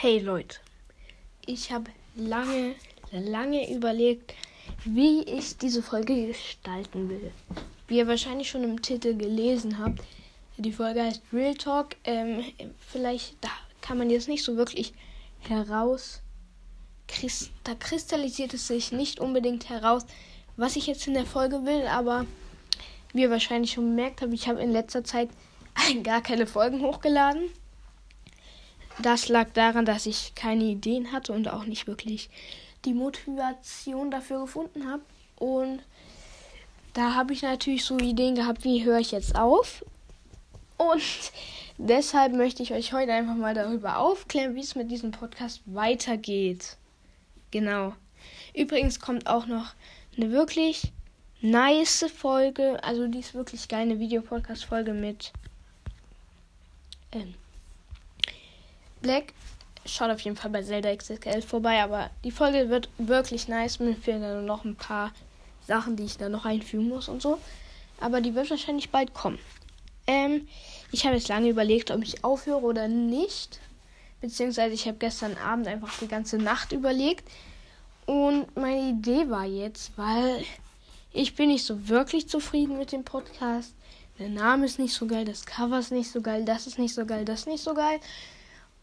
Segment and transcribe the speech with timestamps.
[0.00, 0.58] Hey Leute,
[1.44, 2.76] ich habe lange,
[3.10, 4.32] lange überlegt,
[4.84, 7.32] wie ich diese Folge gestalten will.
[7.88, 9.98] Wie ihr wahrscheinlich schon im Titel gelesen habt,
[10.56, 11.96] die Folge heißt Real Talk.
[12.04, 12.44] Ähm,
[12.78, 13.48] vielleicht da
[13.80, 14.94] kann man jetzt nicht so wirklich
[15.40, 16.20] heraus.
[17.64, 20.06] Da kristallisiert es sich nicht unbedingt heraus,
[20.56, 22.24] was ich jetzt in der Folge will, aber
[23.14, 25.28] wie ihr wahrscheinlich schon bemerkt habt, ich habe in letzter Zeit
[26.04, 27.50] gar keine Folgen hochgeladen.
[29.00, 32.30] Das lag daran, dass ich keine Ideen hatte und auch nicht wirklich
[32.84, 35.02] die Motivation dafür gefunden habe.
[35.36, 35.82] Und
[36.94, 39.84] da habe ich natürlich so Ideen gehabt, wie höre ich jetzt auf.
[40.76, 41.02] Und
[41.78, 46.76] deshalb möchte ich euch heute einfach mal darüber aufklären, wie es mit diesem Podcast weitergeht.
[47.52, 47.94] Genau.
[48.54, 49.74] Übrigens kommt auch noch
[50.16, 50.92] eine wirklich
[51.40, 52.82] nice Folge.
[52.82, 55.32] Also die ist wirklich geil, eine Videopodcast-Folge mit
[57.12, 57.34] ähm,
[59.08, 59.32] Black.
[59.86, 63.80] Schaut auf jeden Fall bei Zelda XXL vorbei, aber die Folge wird wirklich nice.
[63.80, 65.12] Mir fehlen dann noch ein paar
[65.66, 67.38] Sachen, die ich da noch einfügen muss und so.
[68.02, 69.38] Aber die wird wahrscheinlich bald kommen.
[70.06, 70.46] Ähm,
[70.92, 73.60] ich habe jetzt lange überlegt, ob ich aufhöre oder nicht.
[74.20, 77.26] Beziehungsweise ich habe gestern Abend einfach die ganze Nacht überlegt.
[78.04, 80.44] Und meine Idee war jetzt, weil
[81.14, 83.72] ich bin nicht so wirklich zufrieden mit dem Podcast.
[84.18, 86.94] Der Name ist nicht so geil, das Cover ist nicht so geil, das ist nicht
[86.94, 88.00] so geil, das ist nicht so geil.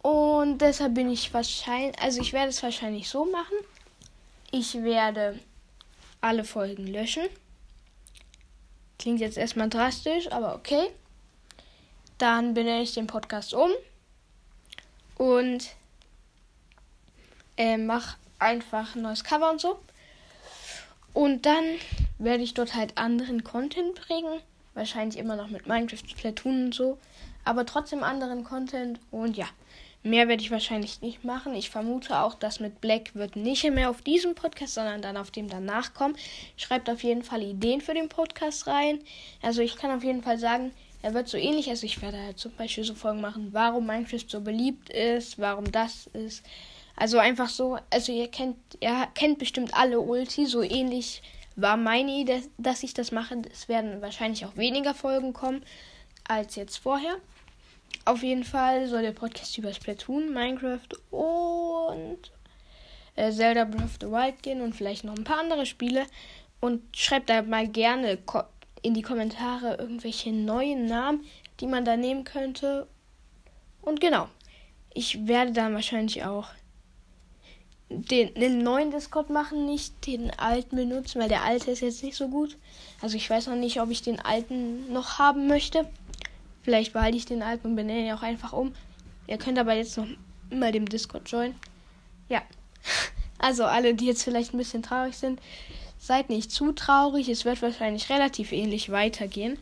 [0.06, 3.58] Und deshalb bin ich wahrscheinlich, also ich werde es wahrscheinlich so machen.
[4.52, 5.40] Ich werde
[6.22, 7.24] alle Folgen löschen.
[9.00, 10.92] Klingt jetzt erstmal drastisch, aber okay.
[12.20, 13.72] Dann benenne ich den Podcast um
[15.18, 15.72] und
[17.58, 19.80] äh, mache einfach ein neues Cover und so.
[21.16, 21.64] Und dann
[22.20, 24.40] werde ich dort halt anderen Content bringen.
[24.76, 27.00] Wahrscheinlich immer noch mit Minecraft, Splatoon und so.
[27.44, 29.00] Aber trotzdem anderen Content.
[29.10, 29.48] Und ja.
[30.06, 31.56] Mehr werde ich wahrscheinlich nicht machen.
[31.56, 35.32] Ich vermute auch, dass mit Black wird nicht mehr auf diesem Podcast, sondern dann auf
[35.32, 36.16] dem danach kommen.
[36.58, 39.00] Schreibt auf jeden Fall Ideen für den Podcast rein.
[39.42, 40.72] Also ich kann auf jeden Fall sagen,
[41.02, 41.72] er wird so ähnlich.
[41.72, 45.72] Also ich werde halt zum Beispiel so Folgen machen, warum Minecraft so beliebt ist, warum
[45.72, 46.46] das ist.
[46.96, 51.24] Also einfach so, also ihr kennt, ihr kennt bestimmt alle Ulti, so ähnlich
[51.56, 53.42] war meine Idee, dass ich das mache.
[53.52, 55.64] Es werden wahrscheinlich auch weniger Folgen kommen
[56.28, 57.18] als jetzt vorher.
[58.04, 62.32] Auf jeden Fall soll der Podcast über Splatoon, Minecraft und
[63.16, 66.06] äh, Zelda Breath of the Wild gehen und vielleicht noch ein paar andere Spiele.
[66.60, 68.18] Und schreibt da mal gerne
[68.82, 71.26] in die Kommentare irgendwelche neuen Namen,
[71.60, 72.88] die man da nehmen könnte.
[73.82, 74.28] Und genau,
[74.94, 76.48] ich werde dann wahrscheinlich auch
[77.90, 82.16] den, den neuen Discord machen, nicht den alten benutzen, weil der alte ist jetzt nicht
[82.16, 82.58] so gut.
[83.02, 85.88] Also ich weiß noch nicht, ob ich den alten noch haben möchte.
[86.66, 88.74] Vielleicht behalte ich den alten und benenne ihn auch einfach um.
[89.28, 90.08] Ihr könnt aber jetzt noch
[90.50, 91.56] mal dem Discord joinen.
[92.28, 92.42] Ja.
[93.38, 95.42] Also alle, die jetzt vielleicht ein bisschen traurig sind,
[96.00, 97.28] seid nicht zu traurig.
[97.28, 99.60] Es wird wahrscheinlich relativ ähnlich weitergehen.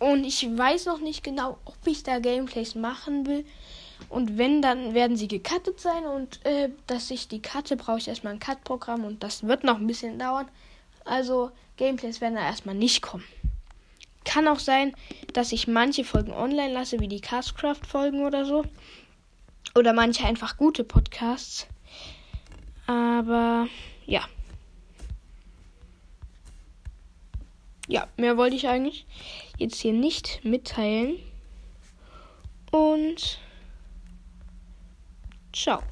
[0.00, 3.46] Und ich weiß noch nicht genau, ob ich da Gameplays machen will.
[4.08, 6.04] Und wenn, dann werden sie gecuttet sein.
[6.04, 9.04] Und äh, dass ich die cutte, brauche ich erstmal ein Cut-Programm.
[9.04, 10.48] Und das wird noch ein bisschen dauern.
[11.04, 13.24] Also Gameplays werden da erstmal nicht kommen.
[14.24, 14.94] Kann auch sein,
[15.32, 18.64] dass ich manche Folgen online lasse, wie die Castcraft-Folgen oder so.
[19.74, 21.66] Oder manche einfach gute Podcasts.
[22.86, 23.66] Aber
[24.06, 24.28] ja.
[27.86, 29.06] Ja, mehr wollte ich eigentlich
[29.58, 31.16] jetzt hier nicht mitteilen.
[32.70, 33.40] Und
[35.52, 35.82] ciao.